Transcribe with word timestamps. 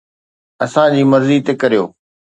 اسان 0.65 0.89
جي 0.95 1.03
مرضي 1.11 1.37
تي 1.45 1.53
ڪريو. 1.61 1.83